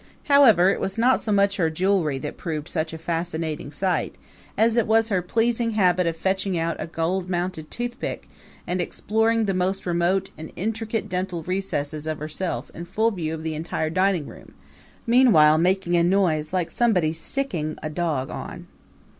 However, 0.23 0.71
it 0.71 0.79
was 0.79 0.97
not 0.97 1.21
so 1.21 1.31
much 1.31 1.57
her 1.57 1.69
jewelry 1.69 2.17
that 2.17 2.35
proved 2.35 2.67
such 2.67 2.91
a 2.91 2.97
fascinating 2.97 3.71
sight 3.71 4.15
as 4.57 4.75
it 4.75 4.87
was 4.87 5.09
her 5.09 5.21
pleasing 5.21 5.73
habit 5.77 6.07
of 6.07 6.17
fetching 6.17 6.57
out 6.57 6.75
a 6.79 6.87
gold 6.87 7.29
mounted 7.29 7.69
toothpick 7.69 8.27
and 8.65 8.81
exploring 8.81 9.45
the 9.45 9.53
most 9.53 9.85
remote 9.85 10.31
and 10.39 10.51
intricate 10.55 11.07
dental 11.07 11.43
recesses 11.43 12.07
of 12.07 12.17
herself 12.17 12.71
in 12.73 12.85
full 12.85 13.11
view 13.11 13.35
of 13.35 13.43
the 13.43 13.53
entire 13.53 13.91
dining 13.91 14.25
room, 14.25 14.55
meanwhile 15.05 15.59
making 15.59 15.95
a 15.95 16.03
noise 16.03 16.51
like 16.51 16.71
somebody 16.71 17.13
sicking 17.13 17.77
a 17.83 17.89
dog 17.91 18.31
on. 18.31 18.65